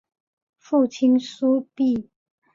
[0.57, 2.07] 父亲苏玭。